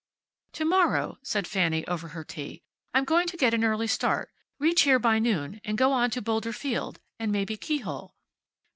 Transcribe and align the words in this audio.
"To 0.53 0.65
morrow," 0.65 1.19
said 1.21 1.45
Fanny, 1.45 1.85
over 1.85 2.07
her 2.07 2.23
tea, 2.23 2.63
"I'm 2.91 3.03
going 3.03 3.27
to 3.27 3.37
get 3.37 3.53
an 3.53 3.63
early 3.63 3.85
start, 3.85 4.31
reach 4.57 4.81
here 4.81 4.97
by 4.97 5.19
noon, 5.19 5.61
and 5.63 5.77
go 5.77 5.91
on 5.91 6.09
to 6.09 6.23
Boulder 6.23 6.53
Field 6.53 6.99
and 7.19 7.31
maybe 7.31 7.55
Keyhole." 7.55 8.15